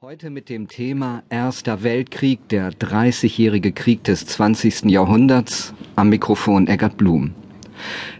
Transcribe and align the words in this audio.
Heute 0.00 0.30
mit 0.30 0.48
dem 0.48 0.68
Thema 0.68 1.24
Erster 1.28 1.82
Weltkrieg, 1.82 2.48
der 2.50 2.70
30-jährige 2.70 3.72
Krieg 3.72 4.04
des 4.04 4.24
20. 4.26 4.84
Jahrhunderts, 4.84 5.74
am 5.96 6.10
Mikrofon 6.10 6.68
Eggert 6.68 6.96
Blum. 6.96 7.34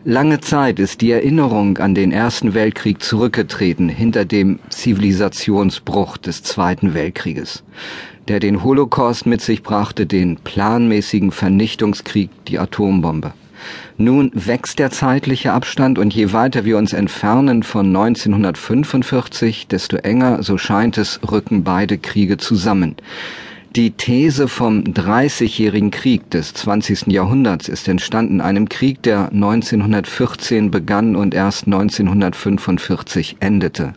Lange 0.05 0.41
Zeit 0.41 0.81
ist 0.81 1.03
die 1.03 1.13
Erinnerung 1.13 1.79
an 1.79 1.95
den 1.95 2.11
Ersten 2.11 2.53
Weltkrieg 2.55 3.01
zurückgetreten 3.01 3.89
hinter 3.89 4.25
dem 4.25 4.59
Zivilisationsbruch 4.71 6.17
des 6.17 6.43
Zweiten 6.43 6.95
Weltkrieges, 6.95 7.63
der 8.27 8.41
den 8.41 8.65
Holocaust 8.65 9.27
mit 9.27 9.41
sich 9.41 9.63
brachte, 9.63 10.05
den 10.05 10.35
planmäßigen 10.35 11.31
Vernichtungskrieg, 11.31 12.31
die 12.47 12.59
Atombombe. 12.59 13.35
Nun 13.97 14.31
wächst 14.35 14.79
der 14.79 14.91
zeitliche 14.91 15.53
Abstand 15.53 15.99
und 15.99 16.15
je 16.15 16.33
weiter 16.33 16.65
wir 16.65 16.79
uns 16.79 16.93
entfernen 16.93 17.63
von 17.63 17.87
1945, 17.87 19.67
desto 19.67 19.97
enger, 19.97 20.43
so 20.43 20.59
scheint 20.59 20.99
es, 20.99 21.21
rücken 21.31 21.65
beide 21.65 21.99
Kriege 21.99 22.37
zusammen. 22.37 22.97
Die 23.77 23.91
These 23.91 24.49
vom 24.49 24.95
Dreißigjährigen 24.95 25.91
Krieg 25.91 26.31
des 26.31 26.55
20. 26.55 27.09
Jahrhunderts 27.09 27.69
ist 27.69 27.87
entstanden, 27.87 28.41
einem 28.41 28.69
Krieg, 28.69 29.03
der 29.03 29.31
1914 29.31 30.71
begann 30.71 31.15
und 31.15 31.35
erst 31.35 31.67
1945 31.67 33.37
endete. 33.41 33.93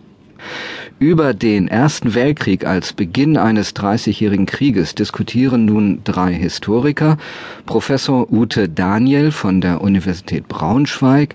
Über 1.02 1.34
den 1.34 1.68
Ersten 1.68 2.14
Weltkrieg 2.14 2.64
als 2.64 2.94
Beginn 2.94 3.36
eines 3.36 3.74
Dreißigjährigen 3.74 4.46
Krieges 4.46 4.94
diskutieren 4.94 5.66
nun 5.66 6.02
drei 6.04 6.32
Historiker, 6.32 7.18
Professor 7.66 8.32
Ute 8.32 8.70
Daniel 8.70 9.32
von 9.32 9.62
der 9.62 9.82
Universität 9.82 10.48
Braunschweig, 10.48 11.34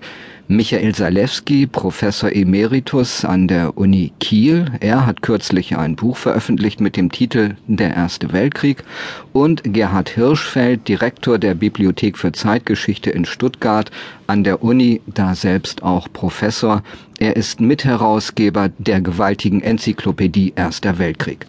Michael 0.49 0.95
Salewski, 0.95 1.67
Professor 1.67 2.33
Emeritus 2.33 3.25
an 3.25 3.49
der 3.49 3.77
Uni 3.77 4.13
Kiel. 4.21 4.71
Er 4.79 5.05
hat 5.05 5.21
kürzlich 5.21 5.75
ein 5.75 5.97
Buch 5.97 6.15
veröffentlicht 6.15 6.79
mit 6.79 6.95
dem 6.95 7.11
Titel 7.11 7.57
Der 7.67 7.93
Erste 7.93 8.31
Weltkrieg. 8.31 8.85
Und 9.33 9.61
Gerhard 9.65 10.07
Hirschfeld, 10.07 10.87
Direktor 10.87 11.37
der 11.37 11.53
Bibliothek 11.53 12.17
für 12.17 12.31
Zeitgeschichte 12.31 13.09
in 13.09 13.25
Stuttgart 13.25 13.91
an 14.27 14.45
der 14.45 14.63
Uni, 14.63 15.01
da 15.05 15.35
selbst 15.35 15.83
auch 15.83 16.07
Professor. 16.13 16.81
Er 17.19 17.35
ist 17.35 17.59
Mitherausgeber 17.59 18.69
der 18.77 19.01
gewaltigen 19.01 19.61
Enzyklopädie 19.61 20.53
Erster 20.55 20.97
Weltkrieg. 20.97 21.45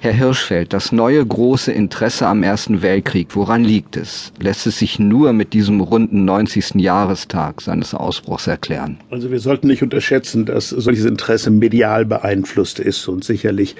Herr 0.00 0.12
Hirschfeld, 0.12 0.72
das 0.72 0.92
neue 0.92 1.26
große 1.26 1.72
Interesse 1.72 2.28
am 2.28 2.44
Ersten 2.44 2.82
Weltkrieg, 2.82 3.34
woran 3.34 3.64
liegt 3.64 3.96
es? 3.96 4.32
Lässt 4.38 4.68
es 4.68 4.78
sich 4.78 5.00
nur 5.00 5.32
mit 5.32 5.54
diesem 5.54 5.80
runden 5.80 6.24
90. 6.24 6.76
Jahrestag 6.76 7.60
seines 7.60 7.94
Ausbruchs 7.94 8.46
erklären? 8.46 8.98
Also 9.10 9.32
wir 9.32 9.40
sollten 9.40 9.66
nicht 9.66 9.82
unterschätzen, 9.82 10.46
dass 10.46 10.68
solches 10.68 11.04
Interesse 11.04 11.50
medial 11.50 12.04
beeinflusst 12.04 12.78
ist 12.78 13.08
und 13.08 13.24
sicherlich 13.24 13.74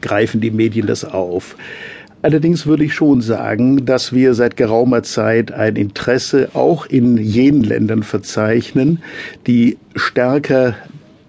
greifen 0.00 0.40
die 0.40 0.50
Medien 0.50 0.88
das 0.88 1.04
auf. 1.04 1.54
Allerdings 2.22 2.66
würde 2.66 2.82
ich 2.82 2.92
schon 2.92 3.20
sagen, 3.20 3.86
dass 3.86 4.12
wir 4.12 4.34
seit 4.34 4.56
geraumer 4.56 5.04
Zeit 5.04 5.52
ein 5.52 5.76
Interesse 5.76 6.50
auch 6.52 6.84
in 6.86 7.16
jenen 7.16 7.62
Ländern 7.62 8.02
verzeichnen, 8.02 9.04
die 9.46 9.78
stärker 9.94 10.74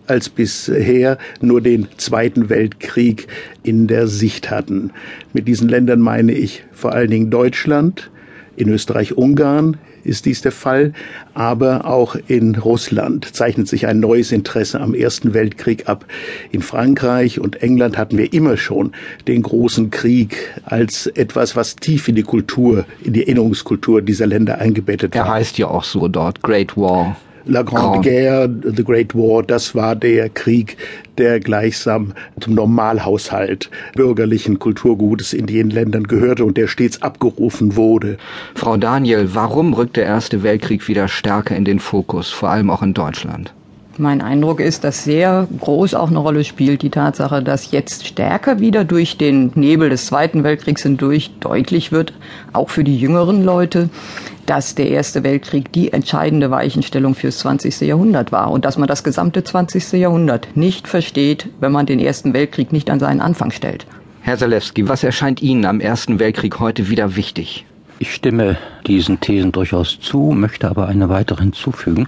als 0.07 0.29
bisher 0.29 1.17
nur 1.41 1.61
den 1.61 1.87
Zweiten 1.97 2.49
Weltkrieg 2.49 3.27
in 3.63 3.87
der 3.87 4.07
Sicht 4.07 4.49
hatten. 4.49 4.91
Mit 5.33 5.47
diesen 5.47 5.69
Ländern 5.69 5.99
meine 5.99 6.33
ich 6.33 6.63
vor 6.71 6.93
allen 6.93 7.09
Dingen 7.09 7.29
Deutschland, 7.29 8.09
in 8.57 8.69
Österreich-Ungarn 8.69 9.77
ist 10.03 10.25
dies 10.25 10.41
der 10.41 10.51
Fall, 10.51 10.93
aber 11.33 11.85
auch 11.85 12.15
in 12.27 12.55
Russland 12.55 13.35
zeichnet 13.35 13.67
sich 13.67 13.87
ein 13.87 13.99
neues 13.99 14.31
Interesse 14.31 14.79
am 14.79 14.93
Ersten 14.93 15.33
Weltkrieg 15.33 15.87
ab. 15.87 16.05
In 16.51 16.61
Frankreich 16.61 17.39
und 17.39 17.61
England 17.61 17.97
hatten 17.97 18.17
wir 18.17 18.33
immer 18.33 18.57
schon 18.57 18.91
den 19.27 19.41
großen 19.41 19.89
Krieg 19.89 20.37
als 20.63 21.07
etwas, 21.07 21.55
was 21.55 21.75
tief 21.75 22.07
in 22.07 22.15
die 22.15 22.23
Kultur, 22.23 22.85
in 23.03 23.13
die 23.13 23.21
Erinnerungskultur 23.21 24.01
dieser 24.01 24.27
Länder 24.27 24.57
eingebettet 24.57 25.15
war. 25.15 25.25
Er 25.25 25.31
heißt 25.31 25.57
ja 25.57 25.67
auch 25.67 25.83
so 25.83 26.07
dort, 26.07 26.41
Great 26.41 26.75
War. 26.77 27.15
La 27.45 27.63
Grande 27.63 28.01
Guerre, 28.01 28.49
The 28.63 28.83
Great 28.83 29.15
War, 29.15 29.41
das 29.41 29.73
war 29.73 29.95
der 29.95 30.29
Krieg, 30.29 30.77
der 31.17 31.39
gleichsam 31.39 32.13
zum 32.39 32.53
Normalhaushalt 32.53 33.69
bürgerlichen 33.95 34.59
Kulturgutes 34.59 35.33
in 35.33 35.47
den 35.47 35.69
Ländern 35.69 36.03
gehörte 36.03 36.45
und 36.45 36.57
der 36.57 36.67
stets 36.67 37.01
abgerufen 37.01 37.75
wurde. 37.75 38.17
Frau 38.55 38.77
Daniel, 38.77 39.29
warum 39.33 39.73
rückt 39.73 39.97
der 39.97 40.05
Erste 40.05 40.43
Weltkrieg 40.43 40.87
wieder 40.87 41.07
stärker 41.07 41.55
in 41.55 41.65
den 41.65 41.79
Fokus, 41.79 42.29
vor 42.29 42.49
allem 42.49 42.69
auch 42.69 42.83
in 42.83 42.93
Deutschland? 42.93 43.53
Mein 43.97 44.21
Eindruck 44.21 44.61
ist, 44.61 44.85
dass 44.85 45.03
sehr 45.03 45.47
groß 45.59 45.95
auch 45.95 46.09
eine 46.09 46.19
Rolle 46.19 46.45
spielt 46.45 46.81
die 46.81 46.89
Tatsache, 46.89 47.43
dass 47.43 47.71
jetzt 47.71 48.07
stärker 48.07 48.59
wieder 48.59 48.85
durch 48.85 49.17
den 49.17 49.51
Nebel 49.55 49.89
des 49.89 50.05
Zweiten 50.05 50.45
Weltkriegs 50.45 50.83
hindurch 50.83 51.31
deutlich 51.41 51.91
wird, 51.91 52.13
auch 52.53 52.69
für 52.69 52.85
die 52.85 52.97
jüngeren 52.97 53.43
Leute, 53.43 53.89
dass 54.45 54.75
der 54.75 54.89
Erste 54.89 55.23
Weltkrieg 55.23 55.73
die 55.73 55.91
entscheidende 55.91 56.51
Weichenstellung 56.51 57.15
fürs 57.15 57.39
20. 57.39 57.81
Jahrhundert 57.81 58.31
war 58.31 58.51
und 58.51 58.63
dass 58.63 58.77
man 58.77 58.87
das 58.87 59.03
gesamte 59.03 59.43
20. 59.43 59.91
Jahrhundert 59.93 60.55
nicht 60.55 60.87
versteht, 60.87 61.49
wenn 61.59 61.73
man 61.73 61.85
den 61.85 61.99
Ersten 61.99 62.33
Weltkrieg 62.33 62.71
nicht 62.71 62.89
an 62.89 62.99
seinen 62.99 63.19
Anfang 63.19 63.51
stellt. 63.51 63.85
Herr 64.21 64.37
Zalewski, 64.37 64.87
was 64.87 65.03
erscheint 65.03 65.41
Ihnen 65.41 65.65
am 65.65 65.81
Ersten 65.81 66.19
Weltkrieg 66.19 66.59
heute 66.59 66.89
wieder 66.89 67.17
wichtig? 67.17 67.65
Ich 67.99 68.13
stimme 68.13 68.57
diesen 68.87 69.19
Thesen 69.19 69.51
durchaus 69.51 69.99
zu, 69.99 70.31
möchte 70.33 70.69
aber 70.69 70.87
eine 70.87 71.09
weitere 71.09 71.41
hinzufügen. 71.41 72.07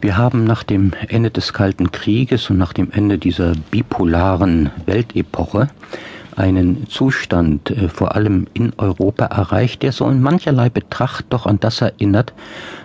Wir 0.00 0.16
haben 0.16 0.44
nach 0.44 0.62
dem 0.62 0.92
Ende 1.08 1.30
des 1.30 1.52
Kalten 1.52 1.90
Krieges 1.90 2.50
und 2.50 2.58
nach 2.58 2.72
dem 2.72 2.90
Ende 2.92 3.18
dieser 3.18 3.52
bipolaren 3.70 4.70
Weltepoche 4.84 5.68
einen 6.36 6.86
Zustand 6.88 7.70
äh, 7.70 7.88
vor 7.88 8.14
allem 8.14 8.46
in 8.52 8.74
Europa 8.76 9.24
erreicht, 9.24 9.82
der 9.82 9.92
so 9.92 10.06
in 10.08 10.20
mancherlei 10.20 10.68
Betracht 10.68 11.26
doch 11.30 11.46
an 11.46 11.58
das 11.60 11.80
erinnert, 11.80 12.34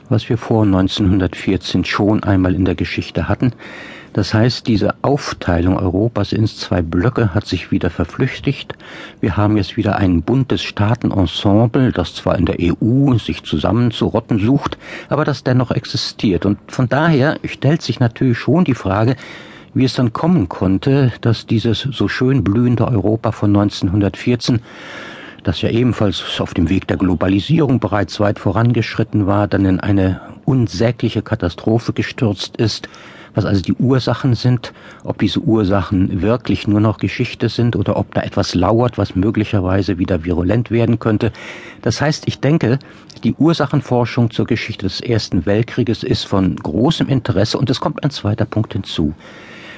was 0.09 0.29
wir 0.29 0.37
vor 0.37 0.63
1914 0.63 1.83
schon 1.83 2.23
einmal 2.23 2.55
in 2.55 2.63
der 2.63 2.75
Geschichte 2.75 3.27
hatten. 3.27 3.51
Das 4.13 4.33
heißt, 4.33 4.67
diese 4.67 4.95
Aufteilung 5.03 5.77
Europas 5.77 6.33
ins 6.33 6.57
zwei 6.57 6.81
Blöcke 6.81 7.33
hat 7.33 7.45
sich 7.45 7.71
wieder 7.71 7.89
verflüchtigt. 7.89 8.75
Wir 9.21 9.37
haben 9.37 9.55
jetzt 9.55 9.77
wieder 9.77 9.95
ein 9.95 10.21
buntes 10.21 10.61
Staatenensemble, 10.61 11.93
das 11.93 12.15
zwar 12.15 12.37
in 12.37 12.45
der 12.45 12.57
EU 12.59 13.17
sich 13.17 13.43
zusammenzurotten 13.43 14.39
sucht, 14.39 14.77
aber 15.07 15.23
das 15.23 15.43
dennoch 15.43 15.71
existiert. 15.71 16.45
Und 16.45 16.59
von 16.67 16.89
daher 16.89 17.39
stellt 17.45 17.81
sich 17.81 18.01
natürlich 18.01 18.37
schon 18.37 18.65
die 18.65 18.75
Frage, 18.75 19.15
wie 19.73 19.85
es 19.85 19.93
dann 19.93 20.11
kommen 20.11 20.49
konnte, 20.49 21.13
dass 21.21 21.45
dieses 21.45 21.79
so 21.79 22.09
schön 22.09 22.43
blühende 22.43 22.85
Europa 22.87 23.31
von 23.31 23.55
1914 23.55 24.59
das 25.43 25.61
ja 25.61 25.69
ebenfalls 25.69 26.39
auf 26.39 26.53
dem 26.53 26.69
Weg 26.69 26.87
der 26.87 26.97
Globalisierung 26.97 27.79
bereits 27.79 28.19
weit 28.19 28.37
vorangeschritten 28.37 29.25
war, 29.25 29.47
dann 29.47 29.65
in 29.65 29.79
eine 29.79 30.21
unsägliche 30.45 31.23
Katastrophe 31.23 31.93
gestürzt 31.93 32.57
ist, 32.57 32.87
was 33.33 33.45
also 33.45 33.61
die 33.61 33.73
Ursachen 33.73 34.35
sind, 34.35 34.73
ob 35.03 35.19
diese 35.19 35.39
Ursachen 35.39 36.21
wirklich 36.21 36.67
nur 36.67 36.79
noch 36.79 36.97
Geschichte 36.97 37.49
sind 37.49 37.75
oder 37.75 37.97
ob 37.97 38.13
da 38.13 38.21
etwas 38.21 38.55
lauert, 38.55 38.97
was 38.97 39.15
möglicherweise 39.15 39.97
wieder 39.97 40.23
virulent 40.23 40.71
werden 40.71 40.99
könnte. 40.99 41.31
Das 41.81 42.01
heißt, 42.01 42.27
ich 42.27 42.39
denke, 42.39 42.79
die 43.23 43.33
Ursachenforschung 43.33 44.31
zur 44.31 44.45
Geschichte 44.45 44.85
des 44.85 45.01
Ersten 45.01 45.45
Weltkrieges 45.45 46.03
ist 46.03 46.25
von 46.25 46.55
großem 46.55 47.07
Interesse 47.07 47.57
und 47.57 47.69
es 47.69 47.79
kommt 47.79 48.03
ein 48.03 48.11
zweiter 48.11 48.45
Punkt 48.45 48.73
hinzu. 48.73 49.13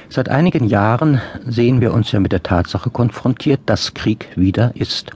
Seit 0.08 0.28
einigen 0.28 0.68
Jahren 0.68 1.20
sehen 1.46 1.80
wir 1.80 1.92
uns 1.92 2.12
ja 2.12 2.20
mit 2.20 2.32
der 2.32 2.42
Tatsache 2.42 2.90
konfrontiert, 2.90 3.60
dass 3.66 3.94
Krieg 3.94 4.28
wieder 4.36 4.72
ist. 4.74 5.10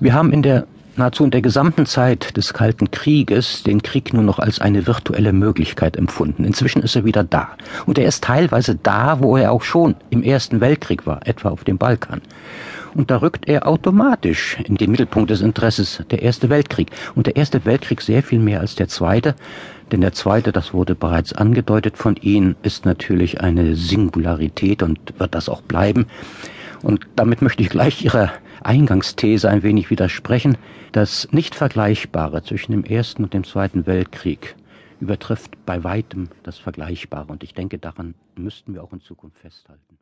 Wir 0.00 0.14
haben 0.14 0.32
in 0.32 0.42
der 0.42 0.66
nahezu 0.98 1.24
in 1.24 1.30
der 1.30 1.42
gesamten 1.42 1.86
Zeit 1.86 2.36
des 2.36 2.52
Kalten 2.52 2.90
Krieges 2.90 3.62
den 3.62 3.82
Krieg 3.82 4.12
nur 4.12 4.22
noch 4.22 4.38
als 4.38 4.60
eine 4.60 4.86
virtuelle 4.86 5.32
Möglichkeit 5.32 5.96
empfunden. 5.96 6.44
Inzwischen 6.44 6.82
ist 6.82 6.96
er 6.96 7.04
wieder 7.04 7.24
da. 7.24 7.50
Und 7.86 7.98
er 7.98 8.06
ist 8.06 8.24
teilweise 8.24 8.74
da, 8.74 9.20
wo 9.20 9.36
er 9.36 9.52
auch 9.52 9.62
schon 9.62 9.94
im 10.10 10.22
Ersten 10.22 10.60
Weltkrieg 10.60 11.06
war, 11.06 11.26
etwa 11.26 11.50
auf 11.50 11.64
dem 11.64 11.78
Balkan. 11.78 12.20
Und 12.94 13.10
da 13.10 13.18
rückt 13.18 13.48
er 13.48 13.66
automatisch 13.66 14.58
in 14.64 14.76
den 14.76 14.90
Mittelpunkt 14.90 15.30
des 15.30 15.40
Interesses 15.40 16.02
der 16.10 16.22
Erste 16.22 16.48
Weltkrieg. 16.50 16.90
Und 17.14 17.26
der 17.26 17.36
Erste 17.36 17.64
Weltkrieg 17.64 18.00
sehr 18.00 18.22
viel 18.22 18.40
mehr 18.40 18.60
als 18.60 18.74
der 18.74 18.88
Zweite. 18.88 19.34
Denn 19.92 20.00
der 20.00 20.12
Zweite, 20.12 20.52
das 20.52 20.74
wurde 20.74 20.94
bereits 20.94 21.32
angedeutet 21.32 21.96
von 21.96 22.16
Ihnen, 22.16 22.56
ist 22.62 22.84
natürlich 22.84 23.40
eine 23.40 23.76
Singularität 23.76 24.82
und 24.82 24.98
wird 25.18 25.34
das 25.34 25.48
auch 25.48 25.62
bleiben. 25.62 26.06
Und 26.82 27.08
damit 27.16 27.42
möchte 27.42 27.62
ich 27.62 27.70
gleich 27.70 28.04
Ihrer 28.04 28.32
Eingangsthese 28.62 29.48
ein 29.48 29.62
wenig 29.62 29.90
widersprechen. 29.90 30.56
Das 30.92 31.28
Nicht-Vergleichbare 31.32 32.42
zwischen 32.42 32.72
dem 32.72 32.84
Ersten 32.84 33.24
und 33.24 33.34
dem 33.34 33.44
Zweiten 33.44 33.86
Weltkrieg 33.86 34.56
übertrifft 35.00 35.64
bei 35.66 35.84
weitem 35.84 36.28
das 36.42 36.58
Vergleichbare. 36.58 37.30
Und 37.32 37.42
ich 37.42 37.54
denke, 37.54 37.78
daran 37.78 38.14
müssten 38.36 38.74
wir 38.74 38.82
auch 38.82 38.92
in 38.92 39.00
Zukunft 39.00 39.38
festhalten. 39.38 39.98